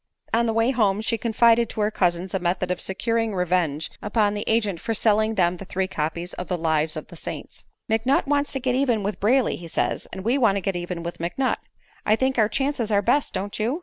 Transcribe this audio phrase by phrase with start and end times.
[0.33, 4.33] On the way home she confided to her cousins a method of securing revenge upon
[4.33, 8.25] the agent for selling them the three copies of the "Lives of the Saints." "McNutt
[8.25, 11.19] wants to get even with Brayley, he says, and we want to get even with
[11.19, 11.57] McNutt.
[12.03, 13.79] I think our chances are best, don't you?"